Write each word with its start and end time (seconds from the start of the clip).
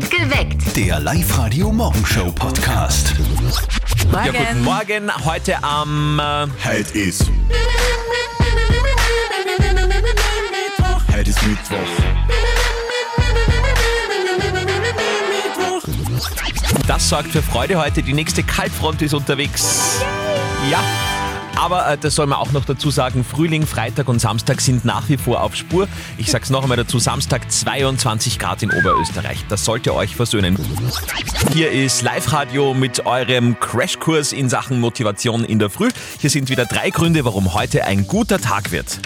Geweckt. 0.00 0.74
Der 0.76 0.98
Live-Radio-Morgenshow-Podcast. 1.00 3.14
Ja, 4.10 4.10
Morgen. 4.10 4.32
guten 4.32 4.64
Morgen. 4.64 5.10
Heute 5.24 5.62
am. 5.62 6.18
Äh, 6.18 6.46
Heute 6.64 6.98
ist. 6.98 7.26
Heute 11.12 11.30
ist 11.30 11.42
Mittwoch. 11.42 11.76
das 16.86 17.08
sorgt 17.08 17.30
für 17.32 17.42
Freude 17.42 17.76
heute. 17.82 18.02
Die 18.02 18.12
nächste 18.14 18.42
Kaltfront 18.42 19.00
ist 19.02 19.14
unterwegs. 19.14 20.00
Ja. 20.70 20.82
Aber 21.56 21.88
äh, 21.88 21.98
das 21.98 22.14
soll 22.14 22.26
man 22.26 22.38
auch 22.38 22.52
noch 22.52 22.64
dazu 22.64 22.90
sagen, 22.90 23.24
Frühling, 23.24 23.66
Freitag 23.66 24.08
und 24.08 24.18
Samstag 24.18 24.60
sind 24.60 24.84
nach 24.84 25.08
wie 25.08 25.16
vor 25.16 25.42
auf 25.42 25.54
Spur. 25.54 25.88
Ich 26.16 26.30
sag's 26.30 26.50
noch 26.50 26.62
einmal 26.62 26.76
dazu, 26.76 26.98
Samstag 26.98 27.50
22 27.50 28.38
Grad 28.38 28.62
in 28.62 28.70
Oberösterreich. 28.70 29.44
Das 29.48 29.64
sollte 29.64 29.94
euch 29.94 30.16
versöhnen. 30.16 30.58
Hier 31.52 31.70
ist 31.70 32.02
Live-Radio 32.02 32.74
mit 32.74 33.06
eurem 33.06 33.58
Crashkurs 33.58 34.32
in 34.32 34.48
Sachen 34.48 34.80
Motivation 34.80 35.44
in 35.44 35.58
der 35.58 35.70
Früh. 35.70 35.90
Hier 36.18 36.30
sind 36.30 36.48
wieder 36.48 36.66
drei 36.66 36.90
Gründe, 36.90 37.24
warum 37.24 37.54
heute 37.54 37.84
ein 37.84 38.06
guter 38.06 38.40
Tag 38.40 38.72
wird. 38.72 38.98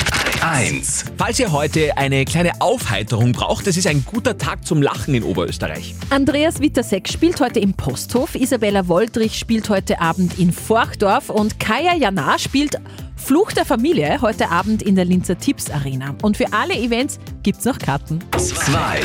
1. 0.49 1.07
Falls 1.19 1.41
ihr 1.41 1.51
heute 1.51 1.97
eine 1.97 2.25
kleine 2.25 2.61
Aufheiterung 2.61 3.33
braucht, 3.33 3.67
es 3.67 3.77
ist 3.77 3.89
ein 3.89 4.05
guter 4.05 4.39
Tag 4.39 4.65
zum 4.65 4.81
Lachen 4.81 5.13
in 5.13 5.25
Oberösterreich. 5.25 5.97
Andreas 6.11 6.61
Wittersek 6.61 7.09
spielt 7.09 7.41
heute 7.41 7.59
im 7.59 7.75
Posthof, 7.75 8.37
Isabella 8.37 8.87
Woldrich 8.87 9.37
spielt 9.41 9.69
heute 9.69 10.01
Abend 10.01 10.39
in 10.39 10.53
Forchdorf 10.53 11.31
und 11.31 11.59
Kaya 11.59 11.97
Jana 11.97 12.39
spielt 12.39 12.81
Fluch 13.17 13.51
der 13.51 13.65
Familie 13.65 14.21
heute 14.23 14.49
Abend 14.53 14.85
in 14.85 14.95
der 14.95 15.05
Linzer 15.05 15.37
Tipps 15.37 15.69
Arena. 15.69 16.15
Und 16.23 16.37
für 16.37 16.53
alle 16.53 16.75
Events 16.75 17.19
gibt's 17.43 17.65
noch 17.65 17.81
Karten. 17.81 18.21
2. 18.37 19.01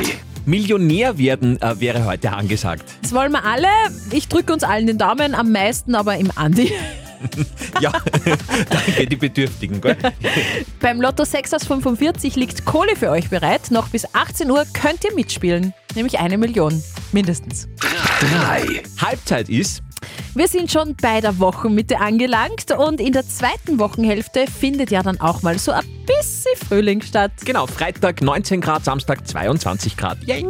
Millionär 0.45 1.17
werden 1.17 1.59
äh, 1.59 1.79
wäre 1.79 2.05
heute 2.05 2.33
angesagt. 2.33 2.83
Das 3.01 3.13
wollen 3.13 3.31
wir 3.31 3.43
alle. 3.45 3.67
Ich 4.11 4.27
drücke 4.27 4.53
uns 4.53 4.61
allen 4.63 4.85
den 4.85 4.99
Daumen, 4.99 5.33
am 5.33 5.51
meisten 5.51 5.95
aber 5.95 6.17
im 6.17 6.29
Andi. 6.35 6.71
Ja, 7.79 7.91
danke, 8.69 9.07
die 9.07 9.15
Bedürftigen. 9.15 9.81
Gell? 9.81 9.97
Beim 10.79 11.01
Lotto 11.01 11.23
6 11.23 11.53
aus 11.53 11.65
45 11.65 12.35
liegt 12.35 12.65
Kohle 12.65 12.95
für 12.95 13.09
euch 13.09 13.29
bereit. 13.29 13.71
Noch 13.71 13.89
bis 13.89 14.05
18 14.13 14.49
Uhr 14.49 14.65
könnt 14.73 15.03
ihr 15.03 15.13
mitspielen. 15.13 15.73
Nämlich 15.95 16.19
eine 16.19 16.37
Million. 16.37 16.81
Mindestens. 17.11 17.67
3. 17.79 18.83
Halbzeit 18.99 19.49
ist, 19.49 19.81
Wir 20.33 20.47
sind 20.47 20.71
schon 20.71 20.95
bei 20.95 21.21
der 21.21 21.39
Wochenmitte 21.39 21.99
angelangt 21.99 22.71
und 22.71 23.01
in 23.01 23.13
der 23.13 23.27
zweiten 23.27 23.79
Wochenhälfte 23.79 24.45
findet 24.47 24.91
ja 24.91 25.03
dann 25.03 25.19
auch 25.19 25.41
mal 25.41 25.59
so 25.59 25.71
ein 25.71 25.83
bisschen 26.05 26.67
Frühling 26.67 27.01
statt. 27.01 27.31
genau, 27.43 27.67
Freitag 27.67 28.21
19 28.21 28.61
Grad, 28.61 28.85
Samstag 28.85 29.27
22 29.27 29.97
Grad. 29.97 30.17
Yay. 30.25 30.45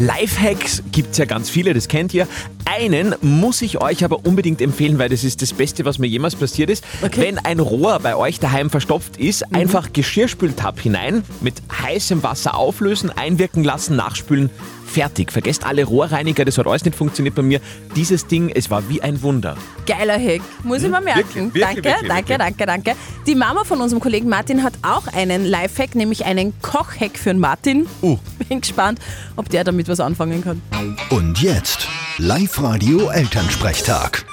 Lifehacks 0.00 0.82
gibt's 0.92 1.18
ja 1.18 1.24
ganz 1.24 1.50
viele, 1.50 1.74
das 1.74 1.88
kennt 1.88 2.14
ihr. 2.14 2.28
Einen 2.64 3.14
muss 3.20 3.62
ich 3.62 3.80
euch 3.80 4.04
aber 4.04 4.26
unbedingt 4.26 4.60
empfehlen, 4.60 4.98
weil 4.98 5.08
das 5.08 5.24
ist 5.24 5.42
das 5.42 5.52
Beste, 5.52 5.84
was 5.84 5.98
mir 5.98 6.06
jemals 6.06 6.36
passiert 6.36 6.70
ist. 6.70 6.84
Okay. 7.02 7.20
Wenn 7.20 7.38
ein 7.38 7.60
Rohr 7.60 7.98
bei 8.00 8.16
euch 8.16 8.40
daheim 8.40 8.70
verstopft 8.70 9.16
ist, 9.16 9.54
einfach 9.54 9.92
Geschirrspültab 9.92 10.80
hinein, 10.80 11.24
mit 11.40 11.62
heißem 11.72 12.22
Wasser 12.22 12.56
auflösen, 12.56 13.10
einwirken 13.10 13.64
lassen, 13.64 13.96
nachspülen, 13.96 14.50
fertig. 14.86 15.32
Vergesst 15.32 15.66
alle 15.66 15.84
Rohrreiniger, 15.84 16.44
das 16.44 16.58
hat 16.58 16.66
alles 16.66 16.84
nicht 16.84 16.96
funktioniert 16.96 17.34
bei 17.34 17.42
mir. 17.42 17.60
Dieses 17.94 18.26
Ding, 18.26 18.50
es 18.50 18.70
war 18.70 18.88
wie 18.88 19.02
ein 19.02 19.20
Wunder. 19.22 19.56
Geiler 19.86 20.18
Hack, 20.18 20.40
muss 20.62 20.82
ich 20.82 20.90
mal 20.90 21.00
merken. 21.00 21.52
Wirklich, 21.52 21.54
wirklich, 21.54 21.64
danke, 21.64 21.84
wirklich, 21.84 22.08
danke, 22.08 22.28
wirklich. 22.28 22.56
danke, 22.56 22.66
danke. 22.66 22.96
Die 23.26 23.34
Mama 23.34 23.64
von 23.64 23.80
unserem 23.80 24.00
Kollegen 24.00 24.28
Martin 24.28 24.62
hat 24.62 24.74
auch 24.82 25.06
einen 25.08 25.44
Lifehack, 25.44 25.94
nämlich 25.94 26.24
einen 26.24 26.54
Kochhack 26.62 27.18
für 27.18 27.30
den 27.30 27.40
Martin. 27.40 27.86
Uh. 28.02 28.18
Bin 28.48 28.60
gespannt, 28.60 29.00
ob 29.36 29.48
der 29.48 29.64
damit 29.64 29.88
was 29.88 30.00
anfangen 30.00 30.42
kann. 30.42 30.62
Und 31.10 31.42
jetzt. 31.42 31.88
Live-Radio 32.18 33.10
Elternsprechtag. 33.10 34.24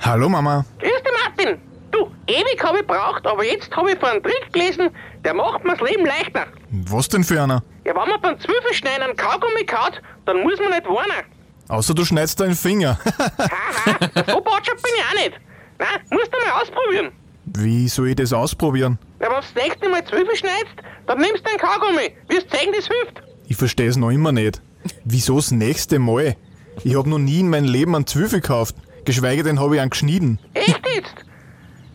Hallo 0.00 0.28
Mama. 0.28 0.64
Grüß 0.78 0.90
dich, 1.02 1.12
Martin. 1.24 1.58
Du, 1.90 2.10
ewig 2.28 2.62
habe 2.62 2.78
ich 2.78 2.86
braucht, 2.86 3.26
aber 3.26 3.44
jetzt 3.44 3.74
habe 3.74 3.90
ich 3.90 3.98
von 3.98 4.10
einem 4.10 4.22
Trick 4.22 4.52
gelesen, 4.52 4.90
der 5.24 5.34
macht 5.34 5.64
mir's 5.64 5.80
Leben 5.80 6.06
leichter. 6.06 6.46
Was 6.88 7.08
denn 7.08 7.24
für 7.24 7.42
einer? 7.42 7.62
Ja, 7.84 7.94
wenn 7.94 8.08
man 8.08 8.20
beim 8.20 8.40
Zwiebelschneiden 8.40 9.02
einen 9.02 9.16
Kaugummi 9.16 9.64
kaut, 9.64 10.00
dann 10.24 10.42
muss 10.42 10.58
man 10.58 10.70
nicht 10.70 10.86
warnen. 10.86 11.24
Außer 11.68 11.94
du 11.94 12.04
schneidest 12.04 12.40
deinen 12.40 12.54
Finger. 12.54 12.98
Haha, 13.38 13.98
so 14.26 14.40
botschert 14.40 14.82
bin 14.82 14.92
ich 14.96 15.04
auch 15.04 15.24
nicht. 15.24 15.40
Nein, 15.78 16.00
musst 16.10 16.32
du 16.32 16.38
mal 16.46 16.62
ausprobieren. 16.62 17.12
Wie 17.46 17.88
soll 17.88 18.08
ich 18.08 18.16
das 18.16 18.32
ausprobieren? 18.32 18.98
Ja, 19.20 19.26
wenn 19.28 19.36
du 19.36 19.40
das 19.40 19.54
nächste 19.54 19.88
Mal 19.88 20.04
Zwiebel 20.04 20.36
schneidest, 20.36 20.74
dann 21.06 21.18
nimmst 21.18 21.44
du 21.44 21.50
einen 21.50 21.58
Kaugummi. 21.58 22.16
Wirst 22.28 22.50
zeigen, 22.50 22.72
das 22.74 22.86
hilft. 22.86 23.22
Ich 23.48 23.56
verstehe 23.56 23.88
es 23.88 23.96
noch 23.96 24.10
immer 24.10 24.32
nicht. 24.32 24.60
Wieso 25.04 25.36
das 25.36 25.50
nächste 25.50 25.98
Mal? 25.98 26.36
Ich 26.84 26.96
habe 26.96 27.08
noch 27.08 27.18
nie 27.18 27.40
in 27.40 27.50
meinem 27.50 27.66
Leben 27.68 27.94
einen 27.94 28.06
Zwiebel 28.06 28.40
gekauft. 28.40 28.76
Geschweige 29.04 29.42
denn 29.42 29.60
habe 29.60 29.76
ich 29.76 29.80
einen 29.80 29.90
geschnitten. 29.90 30.38
Echt 30.54 30.80
jetzt? 30.94 31.14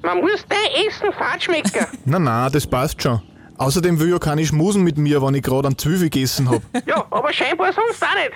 Man 0.01 0.19
muss 0.21 0.45
dein 0.49 0.85
Essen 0.87 1.11
fad 1.13 1.43
schmecken. 1.43 1.85
Na 2.05 2.17
na, 2.19 2.49
das 2.49 2.65
passt 2.65 3.01
schon. 3.01 3.21
Außerdem 3.61 3.99
will 3.99 4.09
ja 4.09 4.17
keine 4.17 4.43
schmusen 4.43 4.83
mit 4.83 4.97
mir, 4.97 5.21
wenn 5.21 5.35
ich 5.35 5.43
gerade 5.43 5.67
einen 5.67 5.77
Zwiebel 5.77 6.09
gegessen 6.09 6.49
hab. 6.49 6.63
ja, 6.87 7.05
aber 7.11 7.31
scheinbar 7.31 7.71
sonst 7.71 8.01
auch 8.01 8.15
nicht. 8.15 8.31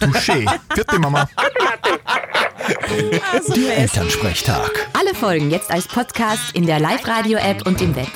Touché. 0.00 0.48
Vierte 0.72 0.96
Mama. 1.00 1.28
Bitte, 1.36 1.64
Martin. 1.64 1.98
Der 3.56 3.78
Elternsprechtag. 3.78 4.70
Alle 4.96 5.12
Folgen 5.16 5.50
jetzt 5.50 5.72
als 5.72 5.88
Podcast 5.88 6.54
in 6.54 6.66
der 6.66 6.78
Live-Radio-App 6.78 7.66
und 7.66 7.82
im 7.82 7.96
Web. 7.96 8.12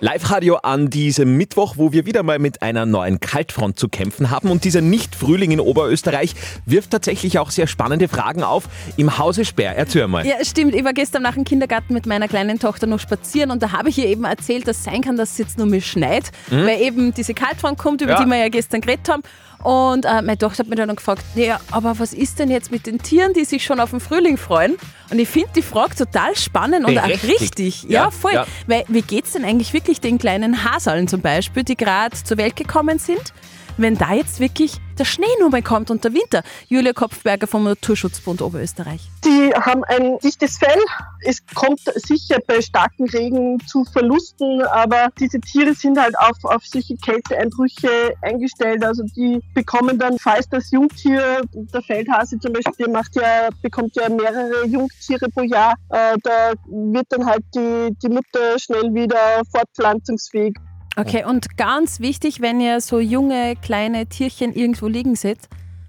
Live-Radio 0.00 0.56
an 0.56 0.90
diesem 0.90 1.36
Mittwoch, 1.36 1.74
wo 1.76 1.92
wir 1.92 2.06
wieder 2.06 2.22
mal 2.22 2.38
mit 2.38 2.62
einer 2.62 2.86
neuen 2.86 3.18
Kaltfront 3.20 3.78
zu 3.78 3.88
kämpfen 3.88 4.30
haben. 4.30 4.50
Und 4.50 4.64
dieser 4.64 4.80
Nicht-Frühling 4.80 5.50
in 5.52 5.60
Oberösterreich 5.60 6.34
wirft 6.64 6.90
tatsächlich 6.90 7.38
auch 7.38 7.50
sehr 7.50 7.66
spannende 7.66 8.08
Fragen 8.08 8.42
auf. 8.42 8.64
Im 8.96 9.18
Hause 9.18 9.44
Sperr, 9.44 9.74
erzähl 9.76 10.06
mal. 10.08 10.26
Ja, 10.26 10.36
stimmt. 10.44 10.74
Ich 10.74 10.84
war 10.84 10.92
gestern 10.92 11.22
nach 11.22 11.34
dem 11.34 11.44
Kindergarten 11.44 11.94
mit 11.94 12.06
meiner 12.06 12.28
kleinen 12.28 12.58
Tochter 12.58 12.86
noch 12.86 13.00
spazieren 13.00 13.50
und 13.50 13.62
da 13.62 13.72
habe 13.72 13.88
ich 13.88 13.98
ihr 13.98 14.06
eben 14.06 14.24
erzählt, 14.24 14.68
dass 14.68 14.78
es 14.78 14.84
sein 14.84 15.00
kann, 15.02 15.16
dass 15.16 15.32
es 15.32 15.38
jetzt 15.38 15.58
nur 15.58 15.66
mehr 15.66 15.80
schneit, 15.80 16.30
weil 16.50 16.80
eben 16.80 17.14
diese 17.14 17.34
Kaltfront 17.34 17.78
kommt, 17.78 18.00
über 18.02 18.12
Ja. 18.12 18.22
die 18.24 18.28
wir 18.30 18.36
ja 18.38 18.48
gestern 18.48 18.80
geredet 18.80 19.08
haben. 19.08 19.22
Und 19.62 20.04
äh, 20.04 20.22
meine 20.22 20.38
Tochter 20.38 20.60
hat 20.60 20.68
mir 20.68 20.76
dann 20.76 20.94
gefragt, 20.94 21.24
ja, 21.34 21.58
aber 21.70 21.98
was 21.98 22.12
ist 22.12 22.38
denn 22.38 22.50
jetzt 22.50 22.70
mit 22.70 22.86
den 22.86 22.98
Tieren, 22.98 23.32
die 23.32 23.44
sich 23.44 23.64
schon 23.64 23.80
auf 23.80 23.90
den 23.90 24.00
Frühling 24.00 24.36
freuen? 24.36 24.76
Und 25.10 25.18
ich 25.18 25.28
finde 25.28 25.48
die 25.56 25.62
Frage 25.62 25.94
total 25.96 26.36
spannend 26.36 26.86
und 26.86 26.98
auch 26.98 27.08
richtig. 27.08 27.82
Ja, 27.84 28.04
Ja, 28.04 28.10
voll. 28.10 28.34
ja. 28.34 28.46
Weil 28.66 28.84
wie 28.88 29.02
geht's 29.02 29.32
denn 29.32 29.44
eigentlich 29.44 29.72
wirklich 29.72 30.00
den 30.00 30.18
kleinen 30.18 30.64
Haseln 30.64 31.08
zum 31.08 31.20
Beispiel, 31.20 31.64
die 31.64 31.76
gerade 31.76 32.16
zur 32.22 32.36
Welt 32.36 32.56
gekommen 32.56 32.98
sind? 32.98 33.32
Wenn 33.78 33.96
da 33.96 34.14
jetzt 34.14 34.40
wirklich 34.40 34.80
der 34.98 35.04
Schnee 35.04 35.26
nur 35.38 35.50
mal 35.50 35.62
kommt 35.62 35.90
und 35.90 36.02
der 36.04 36.14
Winter. 36.14 36.42
Julia 36.68 36.92
Kopfberger 36.92 37.46
vom 37.46 37.64
Naturschutzbund 37.64 38.40
Oberösterreich. 38.40 39.10
Die 39.24 39.52
haben 39.54 39.84
ein 39.84 40.18
dichtes 40.20 40.56
Fell. 40.56 40.80
Es 41.20 41.44
kommt 41.54 41.80
sicher 41.96 42.38
bei 42.46 42.62
starkem 42.62 43.06
Regen 43.06 43.58
zu 43.66 43.84
Verlusten, 43.84 44.62
aber 44.62 45.08
diese 45.18 45.40
Tiere 45.40 45.74
sind 45.74 46.00
halt 46.00 46.18
auf, 46.18 46.42
auf 46.44 46.64
solche 46.64 46.96
Kälteeinbrüche 46.96 48.14
eingestellt. 48.22 48.84
Also 48.84 49.02
die 49.14 49.40
bekommen 49.54 49.98
dann, 49.98 50.16
falls 50.18 50.48
das 50.48 50.70
Jungtier, 50.70 51.42
der 51.52 51.82
Feldhase 51.82 52.38
zum 52.38 52.52
Beispiel, 52.54 52.88
macht 52.88 53.14
ja, 53.16 53.50
bekommt 53.60 53.94
ja 53.96 54.08
mehrere 54.08 54.66
Jungtiere 54.66 55.28
pro 55.28 55.42
Jahr, 55.42 55.74
äh, 55.90 56.16
da 56.22 56.52
wird 56.66 57.06
dann 57.10 57.26
halt 57.26 57.44
die, 57.54 57.94
die 58.02 58.08
Mutter 58.08 58.58
schnell 58.58 58.94
wieder 58.94 59.42
fortpflanzungsfähig. 59.52 60.54
Okay, 60.98 61.24
und 61.26 61.58
ganz 61.58 62.00
wichtig, 62.00 62.40
wenn 62.40 62.58
ihr 62.58 62.80
so 62.80 62.98
junge, 62.98 63.54
kleine 63.56 64.06
Tierchen 64.06 64.54
irgendwo 64.54 64.86
liegen 64.86 65.14
seht, 65.14 65.40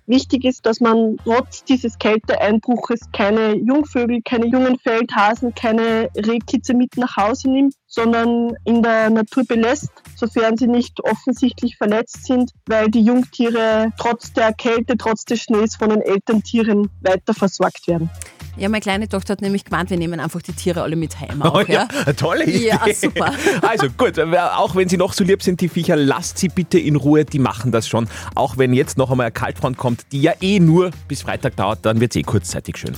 Wichtig 0.07 0.45
ist, 0.45 0.66
dass 0.66 0.79
man 0.79 1.18
trotz 1.23 1.63
dieses 1.66 1.97
Kälteeinbruches 2.00 3.00
keine 3.12 3.56
Jungvögel, 3.57 4.22
keine 4.23 4.47
jungen 4.47 4.79
Feldhasen, 4.79 5.53
keine 5.53 6.09
Rehkitze 6.16 6.73
mit 6.73 6.95
nach 6.97 7.18
Hause 7.18 7.50
nimmt, 7.50 7.73
sondern 7.88 8.53
in 8.63 8.81
der 8.81 9.09
Natur 9.09 9.44
belässt, 9.46 9.90
sofern 10.16 10.56
sie 10.57 10.67
nicht 10.67 11.03
offensichtlich 11.03 11.76
verletzt 11.78 12.26
sind, 12.26 12.52
weil 12.67 12.90
die 12.90 13.02
Jungtiere 13.03 13.91
trotz 13.97 14.31
der 14.34 14.53
Kälte, 14.53 14.97
trotz 14.97 15.26
des 15.26 15.41
Schnees 15.41 15.76
von 15.76 15.90
den 15.90 16.02
Elterntieren 16.02 16.90
weiter 17.02 17.34
versorgt 17.34 17.87
werden. 17.87 18.09
ja, 18.58 18.70
meine 18.70 18.81
kleine 18.81 19.08
Tochter 19.08 19.34
hat 19.34 19.41
nämlich 19.41 19.66
gemeint, 19.66 19.90
wir 19.90 19.97
nehmen 19.97 20.20
einfach 20.20 20.41
die 20.41 20.53
Tiere 20.53 20.81
alle 20.84 20.96
mit 20.96 21.20
heim. 21.20 21.41
Auch, 21.41 21.55
Oh 21.55 21.72
ja? 21.72 21.87
ja, 22.05 22.14
tolle 22.14 22.46
Idee. 22.46 22.67
Ja, 22.67 22.81
super. 22.93 23.34
Also 23.61 23.87
gut, 23.90 24.20
auch 24.20 24.76
wenn 24.76 24.87
sie 24.90 24.97
noch 24.97 25.14
so 25.14 25.23
lieb 25.23 25.41
sind, 25.43 25.61
die 25.61 25.70
Viecher, 25.70 25.96
lasst 25.96 26.37
sie 26.37 26.49
bitte 26.49 26.78
in 26.79 26.96
Ruhe, 26.96 27.26
die 27.26 27.40
machen 27.40 27.72
das 27.72 27.87
schon. 27.87 28.08
Auch 28.35 28.58
wenn 28.58 28.73
jetzt 28.73 28.97
noch 28.97 29.09
einmal 29.11 29.26
eine 29.28 29.31
Kaltfront 29.31 29.78
kommt, 29.78 29.97
die 30.11 30.22
ja 30.22 30.34
eh 30.41 30.59
nur 30.59 30.91
bis 31.08 31.22
Freitag 31.22 31.55
dauert, 31.55 31.85
dann 31.85 31.99
wird 31.99 32.11
es 32.11 32.20
eh 32.20 32.23
kurzzeitig 32.23 32.78
schön. 32.78 32.94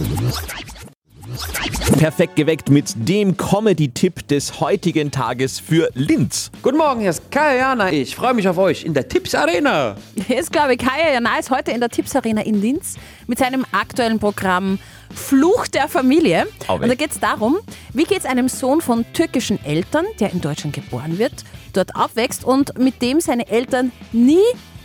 Perfekt 1.97 2.35
geweckt 2.35 2.69
mit 2.69 2.93
dem 2.95 3.35
Comedy-Tipp 3.37 4.27
des 4.27 4.59
heutigen 4.59 5.11
Tages 5.11 5.59
für 5.59 5.89
Linz. 5.93 6.49
Guten 6.61 6.77
Morgen, 6.77 7.01
hier 7.01 7.09
ist 7.09 7.29
Kai 7.29 7.57
Jana. 7.57 7.91
Ich 7.91 8.15
freue 8.15 8.33
mich 8.33 8.47
auf 8.47 8.57
euch 8.57 8.83
in 8.83 8.93
der 8.93 9.07
Tipps 9.07 9.35
Arena. 9.35 9.95
Hier 10.27 10.39
ist, 10.39 10.51
glaube 10.51 10.73
ich, 10.73 10.79
Kaya 10.79 11.13
Jana 11.13 11.37
ist 11.37 11.49
heute 11.51 11.71
in 11.71 11.79
der 11.79 11.89
Tipps 11.89 12.15
Arena 12.15 12.41
in 12.41 12.61
Linz 12.61 12.95
mit 13.27 13.37
seinem 13.37 13.65
aktuellen 13.71 14.19
Programm 14.19 14.79
Fluch 15.13 15.67
der 15.67 15.87
Familie. 15.87 16.47
Oh, 16.67 16.73
Und 16.73 16.87
da 16.87 16.95
geht 16.95 17.11
es 17.11 17.19
darum, 17.19 17.57
wie 17.93 18.03
geht 18.03 18.19
es 18.19 18.25
einem 18.25 18.47
Sohn 18.47 18.81
von 18.81 19.05
türkischen 19.13 19.63
Eltern, 19.65 20.05
der 20.19 20.31
in 20.31 20.41
Deutschland 20.41 20.75
geboren 20.75 21.17
wird, 21.19 21.43
dort 21.73 21.95
aufwächst 21.95 22.43
und 22.43 22.77
mit 22.77 23.01
dem 23.01 23.19
seine 23.19 23.47
Eltern 23.49 23.91
nie 24.11 24.37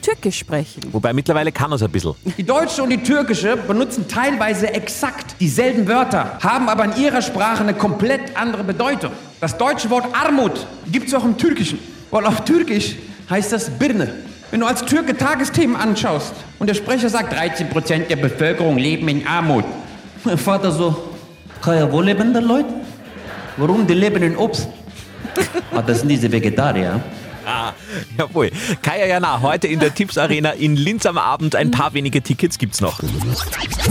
Türkisch 0.05 0.39
sprechen. 0.39 0.83
Wobei 0.93 1.15
mittlerweile 1.15 1.51
kann 1.51 1.73
er 1.73 1.77
es 1.77 1.83
ein 1.83 1.91
bisschen. 1.91 2.15
Die 2.37 2.45
deutsche 2.45 2.83
und 2.83 2.91
die 2.91 3.03
türkische 3.03 3.57
benutzen 3.57 4.07
teilweise 4.07 4.71
exakt 4.75 5.37
dieselben 5.41 5.89
Wörter, 5.89 6.39
haben 6.43 6.69
aber 6.69 6.85
in 6.85 6.97
ihrer 7.03 7.23
Sprache 7.23 7.63
eine 7.63 7.73
komplett 7.73 8.37
andere 8.37 8.65
Bedeutung. 8.65 9.13
Das 9.41 9.57
deutsche 9.57 9.89
Wort 9.89 10.05
Armut 10.15 10.67
gibt 10.93 11.09
es 11.09 11.15
auch 11.15 11.25
im 11.25 11.39
Türkischen, 11.39 11.79
weil 12.11 12.27
auf 12.27 12.45
Türkisch 12.45 12.97
heißt 13.31 13.53
das 13.53 13.71
Birne. 13.71 14.13
Wenn 14.51 14.61
du 14.61 14.67
als 14.67 14.85
Türke 14.85 15.17
Tagesthemen 15.17 15.75
anschaust 15.75 16.35
und 16.59 16.67
der 16.67 16.75
Sprecher 16.75 17.09
sagt, 17.09 17.33
13% 17.33 18.07
der 18.07 18.17
Bevölkerung 18.17 18.77
leben 18.77 19.09
in 19.09 19.27
Armut. 19.27 19.65
Mein 20.23 20.37
Vater 20.37 20.71
so, 20.71 21.15
Kaya, 21.63 21.91
wo 21.91 22.03
leben 22.03 22.35
die 22.35 22.41
Leute? 22.41 22.69
Warum? 23.57 23.87
Die 23.87 23.95
leben 23.95 24.23
in 24.23 24.37
Obst. 24.37 24.69
ah, 25.75 25.81
das 25.81 26.01
sind 26.01 26.09
diese 26.11 26.31
Vegetarier. 26.31 27.01
Ah, 27.47 27.73
jawohl. 28.19 28.51
Kaya 28.83 29.07
Jana, 29.07 29.41
heute 29.41 29.67
in 29.69 29.81
der 29.81 29.95
Tipps 29.95 30.19
Arena 30.19 30.51
in 30.51 30.77
Linz 30.77 31.07
am 31.07 31.19
Abend. 31.19 31.55
Ein 31.55 31.71
paar 31.71 31.95
wenige 31.95 32.23
Tickets 32.23 32.59
gibt's 32.59 32.81
noch. 32.81 33.01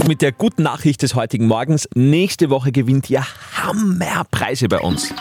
Mit 0.06 0.22
der 0.22 0.32
guten 0.32 0.62
Nachricht 0.62 1.02
des 1.02 1.14
heutigen 1.14 1.46
Morgens. 1.46 1.88
Nächste 1.94 2.50
Woche 2.50 2.72
gewinnt 2.72 3.08
ihr 3.10 3.24
Hammerpreise 3.56 4.68
bei 4.68 4.80
uns. 4.80 5.12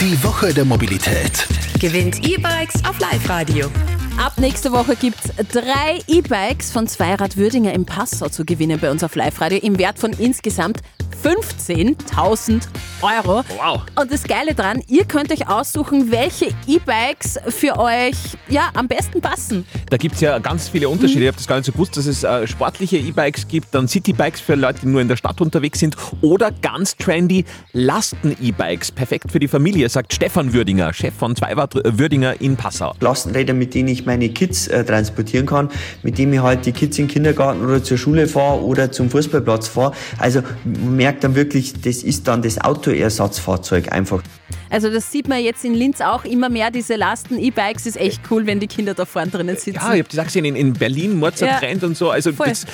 Die 0.00 0.22
Woche 0.24 0.52
der 0.52 0.64
Mobilität. 0.64 1.46
Gewinnt 1.78 2.24
E-Bikes 2.26 2.84
auf 2.84 2.98
Live-Radio. 2.98 3.70
Ab 4.18 4.34
nächste 4.38 4.72
Woche 4.72 4.94
gibt 4.96 5.18
es 5.24 5.48
drei 5.48 6.00
E-Bikes 6.06 6.70
von 6.70 6.86
Zweirad 6.86 7.36
Würdinger 7.36 7.72
im 7.72 7.86
Passau 7.86 8.28
zu 8.28 8.44
gewinnen 8.44 8.78
bei 8.78 8.90
uns 8.90 9.02
auf 9.02 9.14
Live-Radio 9.14 9.58
im 9.58 9.78
Wert 9.78 9.98
von 9.98 10.12
insgesamt 10.12 10.80
15.000 11.22 12.62
Euro. 13.02 13.44
Wow. 13.56 13.82
Und 14.00 14.12
das 14.12 14.24
Geile 14.24 14.54
dran, 14.54 14.82
ihr 14.88 15.04
könnt 15.04 15.32
euch 15.32 15.48
aussuchen, 15.48 16.10
welche 16.10 16.46
E-Bikes 16.66 17.38
für 17.48 17.78
euch 17.78 18.16
ja, 18.48 18.70
am 18.74 18.88
besten 18.88 19.20
passen. 19.20 19.64
Da 19.90 19.96
gibt's 19.96 20.20
ja 20.20 20.38
ganz 20.38 20.68
viele 20.68 20.88
Unterschiede. 20.88 21.22
Ich 21.22 21.26
habe 21.28 21.36
das 21.36 21.46
gar 21.46 21.56
nicht 21.56 21.66
so 21.66 21.72
gewusst, 21.72 21.96
dass 21.96 22.06
es 22.06 22.24
äh, 22.24 22.46
sportliche 22.46 22.98
E-Bikes 22.98 23.46
gibt, 23.48 23.74
dann 23.74 23.88
City-Bikes 23.88 24.40
für 24.40 24.54
Leute, 24.54 24.80
die 24.82 24.86
nur 24.86 25.00
in 25.00 25.08
der 25.08 25.16
Stadt 25.16 25.40
unterwegs 25.40 25.78
sind 25.78 25.96
oder 26.20 26.50
ganz 26.50 26.96
trendy 26.96 27.44
Lasten-E-Bikes. 27.72 28.92
Perfekt 28.92 29.30
für 29.30 29.38
die 29.38 29.48
Familie, 29.48 29.88
sagt 29.88 30.12
Stefan 30.12 30.52
Würdinger, 30.52 30.92
Chef 30.92 31.14
von 31.14 31.36
Zweirad 31.36 31.74
Würdinger 31.74 32.40
in 32.40 32.56
Passau. 32.56 32.94
Lastenräder, 33.00 33.54
mit 33.54 33.74
denen 33.74 33.88
ich 33.88 34.06
meine 34.06 34.28
Kids 34.28 34.68
äh, 34.68 34.84
transportieren 34.84 35.46
kann, 35.46 35.70
mit 36.02 36.18
denen 36.18 36.32
ich 36.34 36.40
halt 36.40 36.66
die 36.66 36.72
Kids 36.72 36.98
in 36.98 37.06
den 37.06 37.12
Kindergarten 37.12 37.64
oder 37.64 37.82
zur 37.82 37.98
Schule 37.98 38.26
fahre 38.26 38.62
oder 38.62 38.90
zum 38.90 39.10
Fußballplatz 39.10 39.68
fahre. 39.68 39.92
Also 40.18 40.42
man 40.64 41.11
merkt 41.12 41.24
dann 41.24 41.34
wirklich, 41.34 41.74
das 41.74 42.02
ist 42.02 42.26
dann 42.26 42.40
das 42.40 42.58
Autoersatzfahrzeug 42.58 43.92
einfach. 43.92 44.22
Also 44.70 44.90
das 44.90 45.12
sieht 45.12 45.28
man 45.28 45.40
jetzt 45.40 45.62
in 45.62 45.74
Linz 45.74 46.00
auch 46.00 46.24
immer 46.24 46.48
mehr, 46.48 46.70
diese 46.70 46.96
Lasten-E-Bikes. 46.96 47.84
Ist 47.84 47.98
echt 47.98 48.22
cool, 48.30 48.46
wenn 48.46 48.60
die 48.60 48.66
Kinder 48.66 48.94
da 48.94 49.04
vorne 49.04 49.30
drinnen 49.30 49.56
sitzen. 49.56 49.74
Ja, 49.74 49.92
ich 49.92 50.02
habe 50.02 50.24
gesehen, 50.24 50.46
in, 50.46 50.56
in 50.56 50.72
Berlin, 50.72 51.18
Mozart 51.18 51.50
Ja. 51.50 51.58
Trend 51.58 51.84
und 51.84 51.98
so. 51.98 52.10
Also 52.10 52.32
das, 52.32 52.64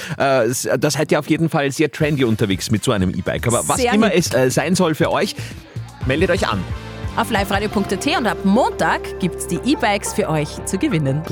äh, 0.65 0.79
das 0.79 0.95
seid 0.95 1.11
ihr 1.11 1.19
auf 1.19 1.29
jeden 1.29 1.49
Fall 1.49 1.73
sehr 1.73 1.91
trendy 1.91 2.25
unterwegs 2.25 2.71
mit 2.71 2.85
so 2.85 2.93
einem 2.93 3.11
E-Bike. 3.11 3.49
Aber 3.49 3.67
was 3.67 3.79
Sehr 3.79 3.93
immer 3.93 4.15
es 4.15 4.33
äh, 4.33 4.51
sein 4.51 4.77
soll 4.77 4.95
für 4.95 5.11
euch, 5.11 5.35
meldet 6.07 6.31
euch 6.31 6.47
an. 6.47 6.63
Auf 7.17 7.31
liveradio.at 7.31 8.07
und 8.19 8.27
ab 8.29 8.39
Montag 8.45 9.19
gibt 9.19 9.37
es 9.37 9.49
die 9.49 9.59
E-Bikes 9.65 10.15
für 10.15 10.29
euch 10.29 10.49
zu 10.67 10.79
gewinnen. 10.79 11.23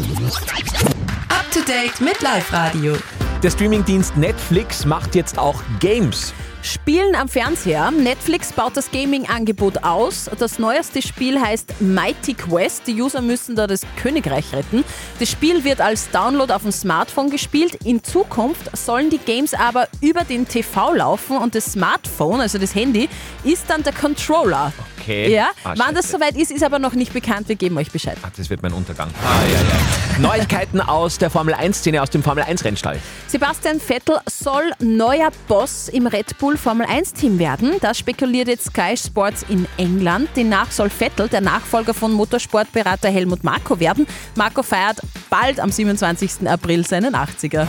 Up 1.28 1.48
to 1.52 1.60
date 1.60 2.00
mit 2.00 2.20
Live-Radio. 2.20 2.96
Der 3.44 3.50
Streamingdienst 3.50 4.16
Netflix 4.16 4.84
macht 4.84 5.14
jetzt 5.14 5.38
auch 5.38 5.62
Games. 5.78 6.34
Spielen 6.66 7.14
am 7.14 7.28
Fernseher. 7.28 7.92
Netflix 7.92 8.52
baut 8.52 8.76
das 8.76 8.90
Gaming-Angebot 8.90 9.84
aus. 9.84 10.28
Das 10.36 10.58
neueste 10.58 11.00
Spiel 11.00 11.40
heißt 11.40 11.80
Mighty 11.80 12.34
Quest. 12.34 12.88
Die 12.88 13.00
User 13.00 13.20
müssen 13.20 13.54
da 13.54 13.68
das 13.68 13.82
Königreich 14.02 14.52
retten. 14.52 14.84
Das 15.20 15.30
Spiel 15.30 15.62
wird 15.62 15.80
als 15.80 16.10
Download 16.10 16.52
auf 16.52 16.62
dem 16.62 16.72
Smartphone 16.72 17.30
gespielt. 17.30 17.76
In 17.84 18.02
Zukunft 18.02 18.76
sollen 18.76 19.10
die 19.10 19.18
Games 19.18 19.54
aber 19.54 19.86
über 20.00 20.24
den 20.24 20.48
TV 20.48 20.92
laufen 20.92 21.38
und 21.38 21.54
das 21.54 21.66
Smartphone, 21.66 22.40
also 22.40 22.58
das 22.58 22.74
Handy, 22.74 23.08
ist 23.44 23.70
dann 23.70 23.84
der 23.84 23.92
Controller. 23.92 24.72
Okay. 25.06 25.32
Ja, 25.32 25.50
Ah, 25.62 25.74
wann 25.76 25.94
das 25.94 26.10
soweit 26.10 26.36
ist, 26.36 26.50
ist 26.50 26.64
aber 26.64 26.80
noch 26.80 26.94
nicht 26.94 27.12
bekannt. 27.12 27.48
Wir 27.48 27.54
geben 27.54 27.78
euch 27.78 27.92
Bescheid. 27.92 28.16
Ach, 28.22 28.30
das 28.36 28.50
wird 28.50 28.60
mein 28.62 28.72
Untergang. 28.72 29.08
Ah, 29.24 29.40
ja, 29.44 29.52
ja. 29.60 30.18
Neuigkeiten 30.18 30.80
aus 30.80 31.18
der 31.18 31.30
Formel 31.30 31.54
1-Szene, 31.54 32.02
aus 32.02 32.10
dem 32.10 32.24
Formel 32.24 32.42
1-Rennstall. 32.42 32.98
Sebastian 33.28 33.78
Vettel 33.80 34.16
soll 34.28 34.72
neuer 34.80 35.30
Boss 35.46 35.88
im 35.88 36.08
Red 36.08 36.36
Bull 36.38 36.56
Formel 36.56 36.86
1 36.88 37.12
Team 37.12 37.38
werden. 37.38 37.74
Das 37.80 37.98
spekuliert 37.98 38.48
jetzt 38.48 38.66
Sky 38.66 38.96
Sports 38.96 39.44
in 39.48 39.66
England. 39.76 40.28
Demnach 40.34 40.72
soll 40.72 40.90
Vettel 40.90 41.28
der 41.28 41.40
Nachfolger 41.40 41.94
von 41.94 42.12
Motorsportberater 42.12 43.08
Helmut 43.08 43.44
Marko 43.44 43.78
werden. 43.78 44.08
Marco 44.34 44.64
feiert 44.64 44.98
bald 45.30 45.60
am 45.60 45.70
27. 45.70 46.48
April 46.48 46.84
seinen 46.84 47.14
80er. 47.14 47.66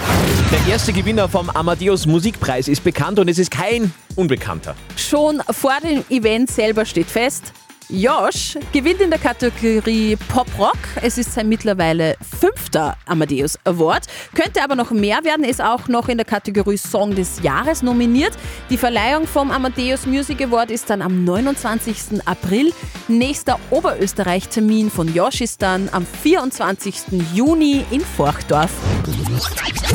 Der 0.52 0.74
erste 0.74 0.92
Gewinner 0.92 1.30
vom 1.30 1.50
Amadeus 1.52 2.08
Musikpreis 2.08 2.68
ist 2.68 2.84
bekannt 2.84 3.20
und 3.20 3.28
es 3.30 3.38
ist 3.38 3.52
kein 3.52 3.94
Unbekannter. 4.18 4.76
Schon 4.98 5.42
vor 5.52 5.76
dem 5.82 6.04
Event 6.10 6.50
selber 6.50 6.86
steht 6.86 7.08
fest, 7.08 7.54
Josh 7.90 8.58
gewinnt 8.74 9.00
in 9.00 9.10
der 9.10 9.20
Kategorie 9.20 10.18
Pop 10.28 10.48
Rock. 10.60 10.78
Es 11.02 11.18
ist 11.18 11.32
sein 11.32 11.48
mittlerweile 11.48 12.18
fünfter 12.38 12.98
Amadeus 13.06 13.58
Award. 13.64 14.08
Könnte 14.36 14.62
aber 14.62 14.76
noch 14.76 14.92
mehr 14.92 15.24
werden, 15.24 15.46
ist 15.46 15.62
auch 15.62 15.88
noch 15.88 16.10
in 16.10 16.18
der 16.18 16.26
Kategorie 16.26 16.78
Song 16.78 17.16
des 17.16 17.42
Jahres 17.42 17.84
nominiert. 17.84 18.34
Die 18.70 18.76
Verleihung 18.76 19.26
vom 19.26 19.52
Amadeus 19.52 20.06
Music 20.06 20.42
Award 20.42 20.70
ist 20.70 20.90
dann 20.90 21.02
am 21.02 21.24
29. 21.24 22.26
April. 22.26 22.74
Nächster 23.08 23.58
Oberösterreich-Termin 23.70 24.92
von 24.92 25.14
Josh 25.14 25.40
ist 25.40 25.62
dann 25.62 25.88
am 25.94 26.06
24. 26.06 27.04
Juni 27.34 27.86
in 27.92 28.02
Forchdorf. 28.02 28.72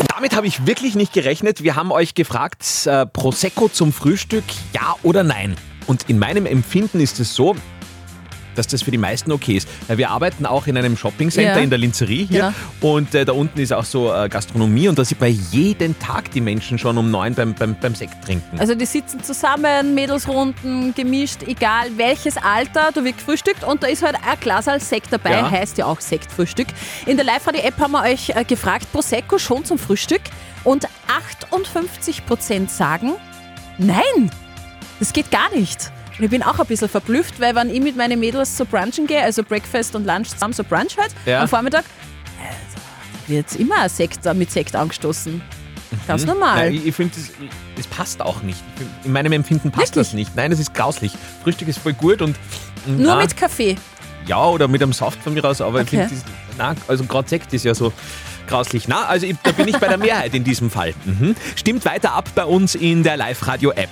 Damit 0.08 0.36
habe 0.36 0.46
ich 0.46 0.66
wirklich 0.66 0.94
nicht 0.94 1.12
gerechnet. 1.12 1.62
Wir 1.62 1.76
haben 1.76 1.92
euch 1.92 2.14
gefragt, 2.14 2.64
äh, 2.86 3.06
Prosecco 3.06 3.68
zum 3.68 3.92
Frühstück, 3.92 4.44
ja 4.72 4.96
oder 5.02 5.22
nein? 5.22 5.56
Und 5.86 6.08
in 6.08 6.18
meinem 6.18 6.46
Empfinden 6.46 7.00
ist 7.00 7.18
es 7.18 7.34
so, 7.34 7.56
dass 8.54 8.66
das 8.66 8.82
für 8.82 8.90
die 8.90 8.98
meisten 8.98 9.32
okay 9.32 9.56
ist. 9.56 9.68
Weil 9.88 9.98
wir 9.98 10.10
arbeiten 10.10 10.46
auch 10.46 10.66
in 10.66 10.76
einem 10.76 10.96
Shoppingcenter 10.96 11.56
Ja. 11.56 11.62
in 11.62 11.70
der 11.70 11.78
Linzerie 11.78 12.26
hier 12.28 12.38
Ja. 12.38 12.54
und 12.80 13.14
äh, 13.14 13.24
da 13.24 13.32
unten 13.32 13.60
ist 13.60 13.72
auch 13.72 13.84
so 13.84 14.12
äh, 14.12 14.28
Gastronomie 14.28 14.88
und 14.88 14.98
da 14.98 15.04
sieht 15.04 15.20
man 15.20 15.30
jeden 15.50 15.98
Tag 15.98 16.30
die 16.32 16.40
Menschen 16.40 16.78
schon 16.78 16.98
um 16.98 17.10
neun 17.10 17.34
beim, 17.34 17.54
beim, 17.54 17.74
beim 17.80 17.94
Sekt 17.94 18.24
trinken. 18.24 18.58
Also 18.58 18.74
die 18.74 18.86
sitzen 18.86 19.22
zusammen, 19.22 19.94
Mädelsrunden, 19.94 20.94
gemischt, 20.94 21.42
egal 21.46 21.88
welches 21.96 22.36
Alter, 22.36 22.90
da 22.94 23.04
wird 23.04 23.18
gefrühstückt 23.18 23.64
und 23.64 23.82
da 23.82 23.86
ist 23.88 24.02
halt 24.02 24.16
ein 24.16 24.40
Glas 24.40 24.68
als 24.68 24.88
Sekt 24.88 25.12
dabei, 25.12 25.30
Ja. 25.32 25.50
heißt 25.50 25.78
ja 25.78 25.86
auch 25.86 26.00
Sektfrühstück. 26.00 26.68
In 27.06 27.16
der 27.16 27.24
Live-Radio-App 27.26 27.78
haben 27.78 27.92
wir 27.92 28.02
euch 28.02 28.30
äh, 28.30 28.44
gefragt, 28.44 28.86
Prosecco 28.92 29.38
schon 29.38 29.64
zum 29.64 29.78
Frühstück 29.78 30.22
und 30.64 30.86
58% 31.50 32.68
sagen, 32.68 33.12
nein, 33.78 34.30
das 34.98 35.12
geht 35.12 35.30
gar 35.30 35.50
nicht. 35.54 35.90
Und 36.18 36.24
ich 36.24 36.30
bin 36.30 36.42
auch 36.42 36.58
ein 36.58 36.66
bisschen 36.66 36.88
verblüfft, 36.88 37.40
weil 37.40 37.54
wenn 37.54 37.70
ich 37.74 37.80
mit 37.80 37.96
meinen 37.96 38.20
Mädels 38.20 38.56
so 38.56 38.64
brunchen 38.64 39.06
gehe, 39.06 39.22
also 39.22 39.42
Breakfast 39.42 39.94
und 39.96 40.04
Lunch 40.06 40.28
zusammen, 40.28 40.52
so 40.52 40.62
Brunch 40.62 40.96
halt, 40.98 41.12
Ja. 41.26 41.40
am 41.42 41.48
Vormittag, 41.48 41.84
also, 42.38 43.28
wird 43.28 43.54
immer 43.56 43.80
ein 43.82 43.88
Sekt, 43.88 44.26
äh, 44.26 44.34
mit 44.34 44.50
Sekt 44.50 44.76
angestoßen. 44.76 45.40
Ganz 46.06 46.24
normal. 46.24 46.56
Nein, 46.56 46.74
ich 46.74 46.86
ich 46.86 46.94
finde, 46.94 47.14
das, 47.16 47.30
das 47.76 47.86
passt 47.86 48.20
auch 48.22 48.42
nicht. 48.42 48.62
In 49.04 49.12
meinem 49.12 49.32
Empfinden 49.32 49.70
passt 49.70 49.94
Wirklich? 49.94 50.06
das 50.08 50.14
nicht. 50.14 50.36
Nein, 50.36 50.50
das 50.50 50.58
ist 50.60 50.72
grauslich. 50.74 51.12
Frühstück 51.42 51.68
ist 51.68 51.78
voll 51.78 51.92
gut 51.92 52.22
und 52.22 52.36
Nur 52.86 52.98
na, 53.14 53.16
mit 53.16 53.36
Kaffee. 53.36 53.76
Ja, 54.26 54.44
oder 54.46 54.68
mit 54.68 54.82
einem 54.82 54.92
Saft 54.92 55.22
von 55.22 55.34
mir 55.34 55.44
aus, 55.44 55.60
aber 55.60 55.80
Okay. 55.80 56.02
ich 56.02 56.08
finde, 56.08 56.24
na, 56.56 56.74
also 56.88 57.04
gerade 57.04 57.28
Sekt 57.28 57.52
ist 57.52 57.64
ja 57.64 57.74
so 57.74 57.92
grauslich. 58.46 58.88
Na, 58.88 59.04
also 59.06 59.26
ich, 59.26 59.36
da 59.42 59.52
bin 59.52 59.68
ich 59.68 59.76
bei 59.78 59.88
der 59.88 59.98
Mehrheit 59.98 60.34
in 60.34 60.44
diesem 60.44 60.70
Fall. 60.70 60.94
Mhm. 61.04 61.34
Stimmt 61.56 61.84
weiter 61.84 62.12
ab 62.14 62.28
bei 62.34 62.44
uns 62.44 62.74
in 62.74 63.02
der 63.02 63.16
Live-Radio-App. 63.16 63.90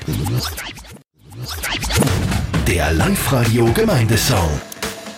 Der 2.71 2.93
Live-Radio 2.93 3.67
Gemeindesong. 3.73 4.49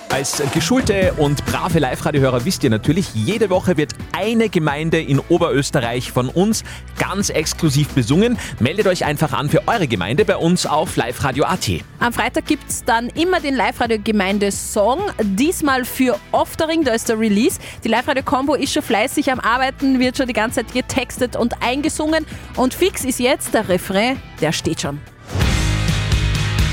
Als 0.09 0.43
geschulte 0.55 1.13
und 1.19 1.45
brave 1.45 1.81
Live-Radio-Hörer 1.81 2.47
wisst 2.47 2.65
ihr 2.65 2.71
natürlich, 2.71 3.13
jede 3.13 3.51
Woche 3.51 3.77
wird 3.77 3.93
eine 4.13 4.49
Gemeinde 4.49 5.03
in 5.03 5.19
Oberösterreich 5.19 6.11
von 6.13 6.31
uns 6.31 6.65
ganz 6.99 7.29
exklusiv 7.29 7.89
besungen. 7.89 8.39
Meldet 8.59 8.87
euch 8.87 9.05
einfach 9.05 9.35
an 9.35 9.51
für 9.51 9.69
eure 9.69 9.87
Gemeinde 9.87 10.25
bei 10.25 10.39
uns 10.39 10.65
auf 10.65 10.97
liveradio.at. 10.97 11.69
Am 11.99 12.15
Freitag 12.15 12.47
gibt 12.47 12.71
es 12.71 12.85
dann 12.85 13.09
immer 13.09 13.39
den 13.39 13.55
Live-Radio-Gemeinde-Song. 13.55 15.11
Diesmal 15.21 15.85
für 15.85 16.19
Oftering, 16.31 16.85
da 16.85 16.95
ist 16.95 17.11
der 17.11 17.19
Release. 17.19 17.61
Die 17.85 17.89
Live-Radio-Combo 17.89 18.55
ist 18.55 18.73
schon 18.73 18.83
fleißig 18.83 19.31
am 19.31 19.41
Arbeiten, 19.41 20.01
wird 20.01 20.17
schon 20.17 20.27
die 20.27 20.33
ganze 20.33 20.65
Zeit 20.65 20.73
getextet 20.73 21.37
und 21.37 21.63
eingesungen. 21.63 22.25
Und 22.57 22.73
fix 22.73 23.05
ist 23.05 23.21
jetzt 23.21 23.53
der 23.53 23.69
Refrain, 23.69 24.17
der 24.41 24.53
steht 24.53 24.81
schon. 24.81 25.01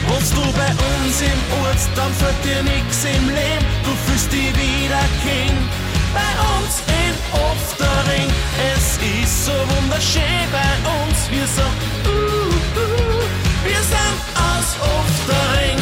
Wohnst 0.08 0.34
du 0.34 0.42
bei 0.54 0.70
uns 0.70 1.22
im 1.22 1.40
Ort, 1.62 1.78
dann 1.96 2.14
fällt 2.14 2.44
dir 2.44 2.64
nix 2.64 3.04
im 3.06 3.28
Leben, 3.30 3.66
du 3.84 3.92
fühlst 4.06 4.32
dich 4.32 4.50
wieder 4.56 5.04
King. 5.24 5.56
Bei 6.14 6.32
uns 6.58 6.82
in 6.88 7.14
Oftering, 7.34 8.28
es 8.76 8.98
ist 9.24 9.46
so 9.46 9.52
wunderschön 9.52 10.48
bei 10.52 10.90
uns, 10.90 11.30
wir 11.30 11.46
so, 11.46 11.62
uh, 11.62 12.48
uh, 12.50 13.24
wir 13.64 13.78
sind 13.78 14.20
aus 14.36 14.76
Oftering. 14.82 15.80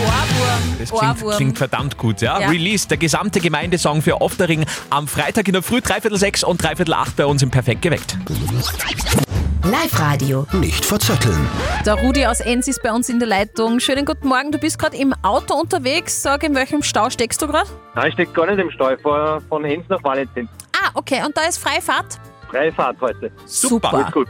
Ohrwurm. 0.00 0.76
Das 0.78 0.88
klingt, 0.90 1.02
Ohrwurm. 1.02 1.36
klingt 1.36 1.58
verdammt 1.58 1.98
gut, 1.98 2.20
ja? 2.20 2.40
Ja. 2.40 2.48
Release, 2.48 2.88
der 2.88 2.96
gesamte 2.96 3.40
Gemeindesong 3.40 4.02
für 4.02 4.20
Oftering 4.20 4.64
am 4.88 5.08
Freitag 5.08 5.46
in 5.48 5.52
der 5.52 5.62
Früh, 5.62 5.80
dreiviertel 5.80 6.18
sechs 6.18 6.42
und 6.44 6.62
dreiviertel 6.62 6.94
acht 6.94 7.16
bei 7.16 7.26
uns 7.26 7.42
im 7.42 7.50
Perfekt 7.50 7.82
geweckt. 7.82 8.16
Live-Radio. 9.64 10.46
Nicht 10.52 10.84
verzetteln. 10.86 11.46
Der 11.84 11.94
Rudi 11.94 12.24
aus 12.24 12.40
Enns 12.40 12.66
ist 12.66 12.82
bei 12.82 12.90
uns 12.92 13.08
in 13.10 13.18
der 13.18 13.28
Leitung. 13.28 13.78
Schönen 13.78 14.06
guten 14.06 14.26
Morgen. 14.28 14.50
Du 14.52 14.58
bist 14.58 14.78
gerade 14.78 14.96
im 14.96 15.12
Auto 15.22 15.54
unterwegs. 15.54 16.22
Sag, 16.22 16.42
in 16.44 16.54
welchem 16.54 16.82
Stau 16.82 17.10
steckst 17.10 17.42
du 17.42 17.46
gerade? 17.46 17.68
Nein, 17.94 18.08
ich 18.08 18.14
stecke 18.14 18.32
gar 18.32 18.46
nicht 18.46 18.58
im 18.58 18.70
Stall, 18.70 18.96
fahr 18.98 19.40
von 19.48 19.64
Enns 19.64 19.86
nach 19.88 20.02
Valentin. 20.02 20.48
Ah, 20.72 20.90
okay. 20.94 21.20
Und 21.26 21.36
da 21.36 21.42
ist 21.42 21.58
Freifahrt? 21.58 22.18
Freie 22.50 22.72
Fahrt 22.72 22.96
heute. 23.02 23.30
Super. 23.44 23.90
Gut, 24.04 24.12
gut. 24.12 24.28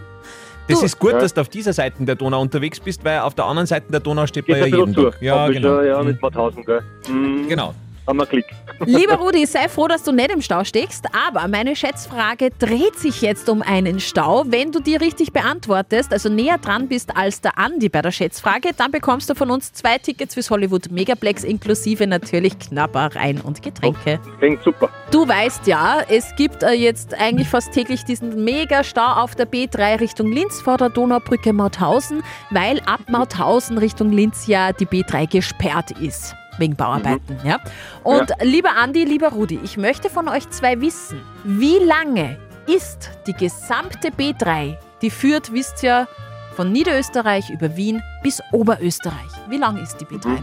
Das 0.68 0.80
Du- 0.80 0.86
ist 0.86 0.98
gut, 0.98 1.12
Ja. 1.12 1.18
dass 1.18 1.32
du 1.32 1.40
auf 1.42 1.48
dieser 1.48 1.72
Seite 1.72 2.04
der 2.04 2.16
Donau 2.16 2.40
unterwegs 2.40 2.80
bist, 2.80 3.04
weil 3.04 3.20
auf 3.20 3.34
der 3.34 3.44
anderen 3.44 3.66
Seite 3.66 3.86
der 3.90 4.00
Donau 4.00 4.26
steht 4.26 4.46
Geht 4.46 4.60
man 4.60 4.68
ja 4.70 4.76
jeden 4.78 4.92
durch. 4.94 5.14
Tag. 5.14 5.22
Ja, 5.22 5.48
ich 5.48 5.54
genau. 5.56 5.76
schon, 5.76 5.86
ja, 5.86 6.02
mit 6.02 6.20
Mauthausen, 6.20 6.64
gell? 6.64 6.82
Mhm. 7.08 7.48
Genau. 7.48 7.74
Haben 8.06 8.18
wir 8.18 8.26
Klick. 8.26 8.46
Lieber 8.86 9.14
Rudi, 9.20 9.46
sei 9.46 9.68
froh, 9.68 9.86
dass 9.86 10.02
du 10.02 10.12
nicht 10.12 10.30
im 10.30 10.40
Stau 10.42 10.64
steckst, 10.64 11.06
aber 11.14 11.46
meine 11.48 11.76
Schätzfrage 11.76 12.50
dreht 12.58 12.98
sich 12.98 13.20
jetzt 13.20 13.48
um 13.48 13.62
einen 13.62 14.00
Stau. 14.00 14.44
Wenn 14.46 14.72
du 14.72 14.80
die 14.80 14.96
richtig 14.96 15.32
beantwortest, 15.32 16.12
also 16.12 16.28
näher 16.28 16.58
dran 16.58 16.88
bist 16.88 17.16
als 17.16 17.40
der 17.40 17.58
Andi 17.58 17.88
bei 17.88 18.02
der 18.02 18.10
Schätzfrage, 18.10 18.70
dann 18.76 18.90
bekommst 18.90 19.28
du 19.30 19.34
von 19.34 19.50
uns 19.50 19.72
zwei 19.72 19.98
Tickets 19.98 20.34
fürs 20.34 20.50
Hollywood 20.50 20.90
Megaplex 20.90 21.44
inklusive 21.44 22.06
natürlich 22.06 22.58
Knabbereien 22.58 23.40
und 23.40 23.62
Getränke. 23.62 24.18
Klingt 24.38 24.62
super. 24.62 24.88
Du 25.10 25.28
weißt 25.28 25.66
ja, 25.66 26.02
es 26.08 26.34
gibt 26.36 26.62
äh, 26.62 26.72
jetzt 26.72 27.14
eigentlich 27.14 27.48
fast 27.48 27.72
täglich 27.72 28.04
diesen 28.04 28.44
Mega-Stau 28.44 29.22
auf 29.22 29.34
der 29.34 29.46
B3 29.46 30.00
Richtung 30.00 30.32
Linz 30.32 30.60
vor 30.60 30.78
der 30.78 30.88
Donaubrücke 30.88 31.52
Mauthausen, 31.52 32.22
weil 32.50 32.80
ab 32.86 33.00
Mauthausen 33.08 33.78
Richtung 33.78 34.10
Linz 34.10 34.46
ja 34.46 34.72
die 34.72 34.86
B3 34.86 35.30
gesperrt 35.30 35.90
ist. 36.00 36.34
Wegen 36.60 36.76
Bauarbeiten, 36.76 37.38
ja. 37.42 37.58
Und 38.04 38.30
Ja. 38.30 38.36
lieber 38.42 38.76
Andi, 38.76 39.04
lieber 39.04 39.28
Rudi, 39.30 39.58
ich 39.64 39.76
möchte 39.76 40.10
von 40.10 40.28
euch 40.28 40.48
zwei 40.50 40.80
wissen, 40.80 41.20
wie 41.44 41.78
lange 41.78 42.36
ist 42.66 43.10
die 43.26 43.32
gesamte 43.32 44.08
B3, 44.10 44.76
die 45.02 45.10
führt, 45.10 45.52
wisst 45.52 45.82
ihr, 45.82 46.06
von 46.54 46.70
Niederösterreich 46.70 47.48
über 47.50 47.76
Wien 47.76 48.02
bis 48.22 48.42
Oberösterreich. 48.52 49.30
Wie 49.48 49.56
lang 49.56 49.78
ist 49.78 49.96
die 50.00 50.04
B3? 50.04 50.38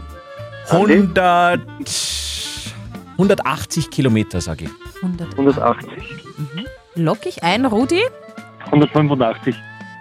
100, 0.70 1.60
180 3.16 3.90
Kilometer, 3.90 4.40
sage 4.40 4.64
ich. 4.64 4.70
100. 5.02 5.30
180. 5.38 5.88
Lock 6.96 7.26
ich 7.26 7.42
ein, 7.44 7.64
Rudi? 7.64 8.02
185. 8.66 9.54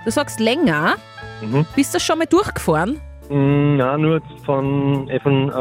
Du 0.03 0.11
sagst 0.11 0.39
länger. 0.39 0.95
Mhm. 1.41 1.65
Bist 1.75 1.93
du 1.93 1.99
schon 1.99 2.17
mal 2.17 2.25
durchgefahren? 2.25 2.99
Mm, 3.29 3.77
Nein, 3.77 4.01
nur 4.01 4.21
von, 4.45 5.09
eh 5.09 5.19
von 5.19 5.49
äh, 5.49 5.53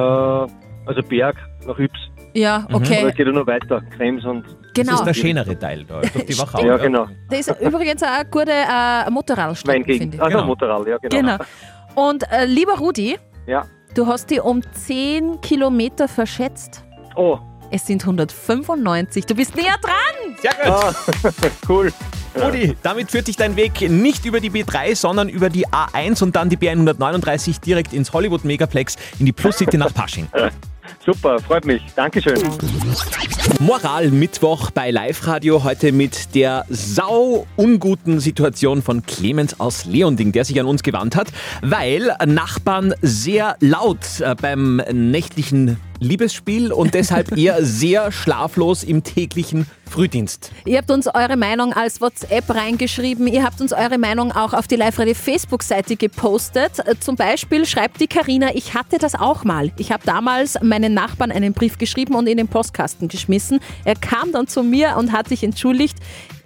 also 0.88 1.02
Berg 1.08 1.37
nach 1.66 1.78
Yps. 1.78 1.99
Ja, 2.35 2.64
Oder 2.68 2.76
okay. 2.76 3.11
geht 3.16 3.26
er 3.26 3.32
noch 3.32 3.46
weiter? 3.46 3.80
Krems 3.96 4.25
und. 4.25 4.44
Genau. 4.75 4.90
Das 4.92 5.00
ist 5.00 5.06
der 5.06 5.14
schönere 5.14 5.58
Teil 5.58 5.85
da, 5.85 6.00
durch 6.00 6.26
die 6.26 6.38
Wachau. 6.38 6.62
Ja, 6.62 6.76
genau. 6.76 7.06
Das 7.30 7.49
ist 7.49 7.61
übrigens 7.62 8.02
auch 8.02 8.08
eine 8.08 8.28
gute 8.28 8.50
äh, 8.52 9.11
Motorradstrecke, 9.11 9.94
finde 9.94 10.16
ich. 10.16 10.23
Also 10.23 10.37
Genau. 10.37 10.46
Motorrad, 10.49 10.87
ja, 10.87 10.99
genau. 10.99 11.16
Genau. 11.16 11.37
Und 11.94 12.30
äh, 12.30 12.44
lieber 12.44 12.75
Rudi, 12.78 13.16
Ja. 13.46 13.64
du 13.94 14.06
hast 14.06 14.30
dich 14.30 14.42
um 14.42 14.61
10 14.70 15.40
Kilometer 15.40 16.08
verschätzt. 16.08 16.85
Oh, 17.14 17.38
Es 17.70 17.87
sind 17.87 18.02
195. 18.02 19.26
Du 19.26 19.35
bist 19.35 19.56
näher 19.56 19.76
dran. 19.80 20.37
Sehr 20.40 20.52
gut. 20.52 20.66
ah, 20.66 20.94
cool. 21.68 21.92
Rudi, 22.40 22.76
damit 22.82 23.11
führt 23.11 23.28
dich 23.28 23.37
dein 23.37 23.56
Weg 23.56 23.88
nicht 23.88 24.25
über 24.26 24.40
die 24.40 24.50
B3, 24.50 24.94
sondern 24.94 25.28
über 25.28 25.49
die 25.49 25.66
A1 25.66 26.23
und 26.23 26.37
dann 26.37 26.50
die 26.50 26.58
B139 26.58 27.61
direkt 27.61 27.92
ins 27.92 28.12
Hollywood 28.12 28.44
Megaplex 28.44 28.96
in 29.18 29.26
die 29.26 29.32
Plus 29.32 29.56
City 29.56 29.78
nach 29.78 29.92
Pasching. 29.92 30.28
Super, 31.04 31.38
freut 31.38 31.64
mich. 31.64 31.82
Dankeschön. 31.94 32.37
Moral 33.61 34.11
Mittwoch 34.11 34.70
bei 34.70 34.90
Live 34.90 35.26
Radio 35.26 35.62
heute 35.64 35.92
mit 35.92 36.35
der 36.35 36.64
sau 36.68 37.46
unguten 37.56 38.20
Situation 38.20 38.82
von 38.82 39.04
Clemens 39.04 39.58
aus 39.61 39.85
Leonding, 39.85 40.32
der 40.32 40.44
sich 40.44 40.58
an 40.61 40.66
uns 40.66 40.82
gewandt 40.82 41.16
hat, 41.16 41.28
weil 41.62 42.12
Nachbarn 42.26 42.94
sehr 43.02 43.56
laut 43.61 44.20
äh, 44.20 44.35
beim 44.35 44.82
nächtlichen 44.92 45.78
Liebesspiel 46.00 46.72
und 46.72 46.94
deshalb 46.94 47.36
eher 47.36 47.64
sehr 47.64 48.12
schlaflos 48.12 48.84
im 48.84 49.02
täglichen 49.02 49.66
Frühdienst. 49.88 50.50
Ihr 50.64 50.78
habt 50.78 50.90
uns 50.90 51.06
eure 51.06 51.36
Meinung 51.36 51.72
als 51.72 52.00
WhatsApp 52.00 52.50
reingeschrieben. 52.50 53.26
Ihr 53.26 53.44
habt 53.44 53.60
uns 53.60 53.72
eure 53.72 53.98
Meinung 53.98 54.32
auch 54.32 54.52
auf 54.52 54.66
die 54.66 54.76
Live-Radio 54.76 55.14
Facebook-Seite 55.14 55.96
gepostet. 55.96 56.72
Zum 57.00 57.16
Beispiel 57.16 57.66
schreibt 57.66 58.00
die 58.00 58.08
Karina, 58.08 58.54
ich 58.54 58.74
hatte 58.74 58.98
das 58.98 59.14
auch 59.14 59.44
mal. 59.44 59.72
Ich 59.78 59.92
habe 59.92 60.02
damals 60.04 60.60
meinen 60.60 60.92
Nachbarn 60.92 61.30
einen 61.30 61.52
Brief 61.52 61.78
geschrieben 61.78 62.14
und 62.14 62.26
in 62.26 62.36
den 62.36 62.48
Postkasten 62.48 63.08
geschmissen. 63.08 63.60
Er 63.84 63.94
kam 63.94 64.32
dann 64.32 64.48
zu 64.48 64.62
mir 64.62 64.96
und 64.98 65.12
hat 65.12 65.28
sich 65.28 65.44
entschuldigt. 65.44 65.98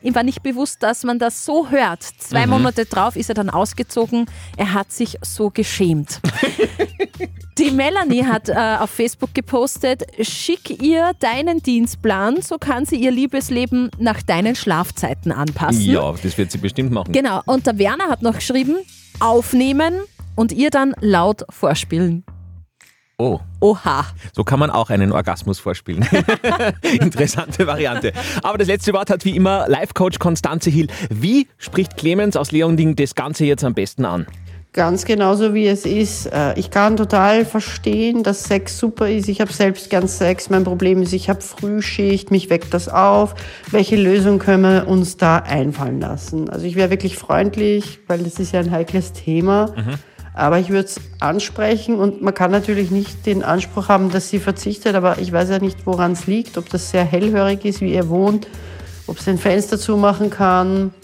Ihm 0.02 0.14
war 0.14 0.22
nicht 0.22 0.42
bewusst, 0.42 0.82
dass 0.82 1.04
man 1.04 1.18
das 1.18 1.44
so 1.44 1.68
hört. 1.70 2.02
Zwei 2.02 2.46
Monate 2.46 2.86
drauf 2.86 3.16
ist 3.16 3.28
er 3.28 3.34
dann 3.34 3.50
ausgezogen. 3.50 4.26
Er 4.56 4.72
hat 4.72 4.92
sich 4.92 5.18
so 5.22 5.50
geschämt. 5.50 6.20
Die 7.60 7.70
Melanie 7.70 8.24
hat 8.24 8.48
äh, 8.48 8.54
auf 8.54 8.88
Facebook 8.88 9.34
gepostet, 9.34 10.04
schick 10.26 10.82
ihr 10.82 11.12
deinen 11.20 11.62
Dienstplan, 11.62 12.40
so 12.40 12.56
kann 12.56 12.86
sie 12.86 12.96
ihr 12.96 13.10
Liebesleben 13.10 13.90
nach 13.98 14.22
deinen 14.22 14.56
Schlafzeiten 14.56 15.30
anpassen. 15.30 15.82
Ja, 15.82 16.14
das 16.22 16.38
wird 16.38 16.50
sie 16.50 16.56
bestimmt 16.56 16.90
machen. 16.90 17.12
Genau, 17.12 17.42
und 17.44 17.66
der 17.66 17.78
Werner 17.78 18.08
hat 18.08 18.22
noch 18.22 18.36
geschrieben, 18.36 18.76
aufnehmen 19.18 20.00
und 20.36 20.52
ihr 20.52 20.70
dann 20.70 20.94
laut 21.00 21.44
vorspielen. 21.50 22.24
Oh, 23.18 23.40
Oha. 23.60 24.06
so 24.32 24.42
kann 24.42 24.58
man 24.58 24.70
auch 24.70 24.88
einen 24.88 25.12
Orgasmus 25.12 25.58
vorspielen. 25.58 26.08
Interessante 26.82 27.66
Variante. 27.66 28.14
Aber 28.42 28.56
das 28.56 28.68
letzte 28.68 28.94
Wort 28.94 29.10
hat 29.10 29.26
wie 29.26 29.36
immer 29.36 29.68
Life-Coach 29.68 30.18
Konstanze 30.18 30.70
Hill. 30.70 30.86
Wie 31.10 31.46
spricht 31.58 31.98
Clemens 31.98 32.38
aus 32.38 32.52
Leonding 32.52 32.96
das 32.96 33.14
Ganze 33.14 33.44
jetzt 33.44 33.62
am 33.64 33.74
besten 33.74 34.06
an? 34.06 34.26
Ganz 34.72 35.04
genauso 35.04 35.52
wie 35.52 35.66
es 35.66 35.84
ist. 35.84 36.26
Äh, 36.26 36.54
Ich 36.56 36.70
kann 36.70 36.96
total 36.96 37.44
verstehen, 37.44 38.22
dass 38.22 38.44
Sex 38.44 38.78
super 38.78 39.08
ist. 39.08 39.28
Ich 39.28 39.40
habe 39.40 39.52
selbst 39.52 39.90
gern 39.90 40.06
Sex. 40.06 40.48
Mein 40.48 40.62
Problem 40.62 41.02
ist, 41.02 41.12
ich 41.12 41.28
habe 41.28 41.40
Frühschicht, 41.40 42.30
mich 42.30 42.50
weckt 42.50 42.72
das 42.72 42.88
auf. 42.88 43.34
Welche 43.72 43.96
Lösung 43.96 44.38
können 44.38 44.62
wir 44.62 44.86
uns 44.86 45.16
da 45.16 45.38
einfallen 45.38 46.00
lassen? 46.00 46.48
Also 46.48 46.66
ich 46.66 46.76
wäre 46.76 46.90
wirklich 46.90 47.16
freundlich, 47.18 47.98
weil 48.06 48.20
das 48.20 48.38
ist 48.38 48.52
ja 48.52 48.60
ein 48.60 48.70
heikles 48.70 49.12
Thema. 49.12 49.74
Aber 50.34 50.60
ich 50.60 50.68
würde 50.68 50.84
es 50.84 51.00
ansprechen 51.18 51.96
und 51.96 52.22
man 52.22 52.32
kann 52.32 52.52
natürlich 52.52 52.92
nicht 52.92 53.26
den 53.26 53.42
Anspruch 53.42 53.88
haben, 53.88 54.12
dass 54.12 54.28
sie 54.30 54.38
verzichtet, 54.38 54.94
aber 54.94 55.18
ich 55.18 55.32
weiß 55.32 55.50
ja 55.50 55.58
nicht, 55.58 55.84
woran 55.84 56.12
es 56.12 56.28
liegt, 56.28 56.56
ob 56.56 56.68
das 56.70 56.92
sehr 56.92 57.04
hellhörig 57.04 57.64
ist, 57.64 57.80
wie 57.80 57.92
ihr 57.92 58.08
wohnt, 58.08 58.46
ob 59.08 59.18
sie 59.18 59.30
ein 59.30 59.38
Fenster 59.38 59.76
zumachen 59.76 60.30
kann, 60.30 60.94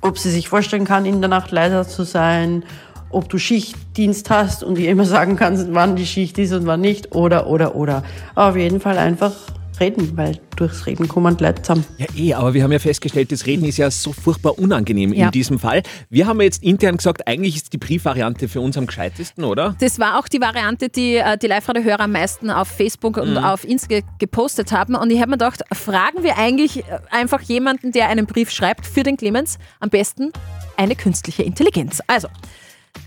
ob 0.00 0.18
sie 0.18 0.30
sich 0.30 0.48
vorstellen 0.48 0.84
kann, 0.84 1.06
in 1.06 1.20
der 1.20 1.28
Nacht 1.30 1.52
leiser 1.52 1.86
zu 1.86 2.02
sein, 2.02 2.64
ob 3.10 3.28
du 3.28 3.38
Schichtdienst 3.38 4.30
hast 4.30 4.62
und 4.64 4.78
ihr 4.78 4.90
immer 4.90 5.04
sagen 5.04 5.36
kannst, 5.36 5.68
wann 5.72 5.96
die 5.96 6.06
Schicht 6.06 6.38
ist 6.38 6.52
und 6.52 6.66
wann 6.66 6.80
nicht, 6.80 7.14
oder, 7.14 7.46
oder, 7.46 7.74
oder. 7.74 8.02
Aber 8.34 8.50
auf 8.50 8.56
jeden 8.56 8.80
Fall 8.80 8.98
einfach 8.98 9.32
reden, 9.80 10.16
weil 10.16 10.40
durchs 10.56 10.86
Reden 10.86 11.06
kommen 11.06 11.36
die 11.36 11.44
Leute 11.44 11.62
zusammen. 11.62 11.84
Ja, 11.98 12.06
eh, 12.16 12.34
aber 12.34 12.52
wir 12.52 12.64
haben 12.64 12.72
ja 12.72 12.80
festgestellt, 12.80 13.30
das 13.30 13.46
Reden 13.46 13.64
ist 13.64 13.76
ja 13.76 13.92
so 13.92 14.12
furchtbar 14.12 14.58
unangenehm 14.58 15.12
Ja. 15.12 15.26
in 15.26 15.30
diesem 15.30 15.60
Fall. 15.60 15.84
Wir 16.10 16.26
haben 16.26 16.40
ja 16.40 16.46
jetzt 16.46 16.64
intern 16.64 16.96
gesagt, 16.96 17.28
eigentlich 17.28 17.54
ist 17.54 17.72
die 17.72 17.78
Briefvariante 17.78 18.48
für 18.48 18.60
uns 18.60 18.76
am 18.76 18.86
gescheitesten, 18.86 19.44
oder? 19.44 19.76
Das 19.78 20.00
war 20.00 20.18
auch 20.18 20.26
die 20.26 20.40
Variante, 20.40 20.88
die 20.88 21.14
äh, 21.14 21.38
die 21.38 21.46
Live-Radio-Hörer 21.46 22.00
am 22.00 22.10
meisten 22.12 22.50
auf 22.50 22.66
Facebook 22.66 23.18
und 23.18 23.30
Mhm. 23.34 23.36
auf 23.38 23.62
Insta 23.62 23.86
ge 23.86 24.02
gepostet 24.18 24.72
haben. 24.72 24.96
Und 24.96 25.10
ich 25.12 25.20
habe 25.20 25.30
mir 25.30 25.38
gedacht, 25.38 25.62
fragen 25.72 26.24
wir 26.24 26.36
eigentlich 26.38 26.78
äh, 26.78 26.82
einfach 27.12 27.40
jemanden, 27.42 27.92
der 27.92 28.08
einen 28.08 28.26
Brief 28.26 28.50
schreibt 28.50 28.84
für 28.84 29.04
den 29.04 29.16
Clemens, 29.16 29.58
am 29.78 29.90
besten 29.90 30.32
eine 30.76 30.96
künstliche 30.96 31.44
Intelligenz. 31.44 32.00
Also, 32.08 32.26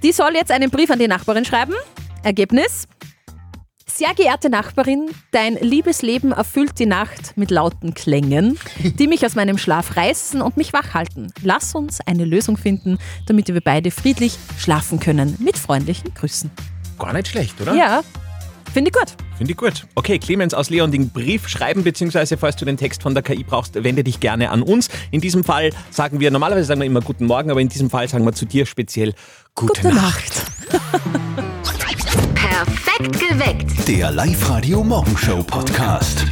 die 0.04 0.12
soll 0.12 0.34
jetzt 0.34 0.52
einen 0.52 0.70
Brief 0.70 0.90
an 0.90 1.00
die 1.00 1.08
Nachbarin 1.08 1.46
schreiben. 1.46 1.74
Ergebnis? 2.24 2.88
Sehr 3.86 4.14
geehrte 4.14 4.50
Nachbarin, 4.50 5.10
dein 5.32 5.56
Liebesleben 5.56 6.32
erfüllt 6.32 6.80
die 6.80 6.86
Nacht 6.86 7.36
mit 7.36 7.52
lauten 7.52 7.94
Klängen, 7.94 8.58
die 8.80 9.08
mich 9.08 9.26
aus 9.26 9.36
meinem 9.36 9.58
Schlaf 9.58 9.98
reißen 9.98 10.42
und 10.42 10.56
mich 10.58 10.72
wach 10.74 10.94
halten. 10.94 11.28
Lass 11.44 11.76
uns 11.76 12.00
eine 12.08 12.26
Lösung 12.26 12.58
finden, 12.58 12.98
damit 13.28 13.50
wir 13.50 13.62
beide 13.62 13.92
friedlich 13.92 14.38
schlafen 14.58 15.00
können. 15.00 15.36
Mit 15.40 15.58
freundlichen 15.58 16.14
Grüßen. 16.14 16.50
Gar 16.98 17.14
nicht 17.14 17.28
schlecht, 17.28 17.60
oder? 17.60 17.76
Ja, 17.76 18.02
Finde 18.74 18.90
ich 18.90 18.98
gut. 18.98 19.16
Finde 19.38 19.52
ich 19.52 19.58
gut. 19.58 19.86
Okay, 19.96 20.18
Clemens 20.18 20.54
aus 20.54 20.70
Leon, 20.70 20.92
den 20.92 21.10
Brief 21.10 21.48
schreiben, 21.48 21.84
beziehungsweise 21.84 22.38
falls 22.38 22.56
du 22.56 22.66
den 22.66 22.78
Text 22.78 23.02
von 23.02 23.14
der 23.14 23.24
KI 23.24 23.44
brauchst, 23.44 23.82
wende 23.84 24.04
dich 24.04 24.20
gerne 24.20 24.50
an 24.50 24.62
uns. 24.62 24.90
In 25.12 25.20
diesem 25.20 25.44
Fall 25.44 25.72
sagen 25.90 26.20
wir, 26.20 26.32
normalerweise 26.32 26.66
sagen 26.66 26.80
wir 26.80 26.88
immer 26.88 27.02
Guten 27.02 27.26
Morgen, 27.26 27.52
aber 27.52 27.60
in 27.60 27.70
diesem 27.70 27.90
Fall 27.90 28.08
sagen 28.08 28.26
wir 28.26 28.34
zu 28.34 28.46
dir 28.46 28.66
speziell 28.66 29.14
Gute, 29.56 29.82
Gute 29.82 29.96
Nacht. 29.96 30.46
Perfekt 32.36 33.20
geweckt. 33.20 33.88
Der 33.88 34.12
Live-Radio 34.12 34.84
Morgenshow 34.84 35.44
Podcast. 35.44 36.26